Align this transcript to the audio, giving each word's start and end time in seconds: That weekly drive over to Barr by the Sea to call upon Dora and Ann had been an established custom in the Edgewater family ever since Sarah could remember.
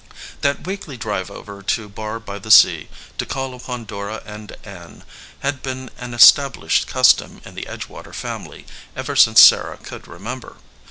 That 0.41 0.65
weekly 0.65 0.97
drive 0.97 1.29
over 1.29 1.61
to 1.61 1.87
Barr 1.87 2.19
by 2.19 2.39
the 2.39 2.49
Sea 2.49 2.89
to 3.19 3.25
call 3.27 3.53
upon 3.53 3.85
Dora 3.85 4.23
and 4.25 4.51
Ann 4.63 5.03
had 5.41 5.61
been 5.61 5.91
an 5.99 6.15
established 6.15 6.87
custom 6.87 7.39
in 7.45 7.53
the 7.53 7.67
Edgewater 7.69 8.11
family 8.15 8.65
ever 8.95 9.15
since 9.15 9.43
Sarah 9.43 9.77
could 9.77 10.07
remember. 10.07 10.55